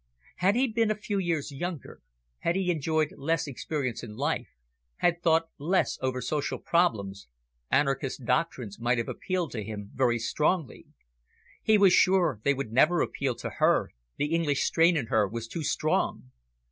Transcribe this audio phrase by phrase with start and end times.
[0.37, 2.01] Had he been a few years younger,
[2.39, 4.47] had he enjoyed less experience in life,
[4.95, 7.27] have thought less over social problems,
[7.69, 10.87] anarchist doctrines might have appealed to him very strongly.
[11.61, 15.47] He was sure they would never appeal to her, the English strain in her was
[15.47, 16.31] too strong.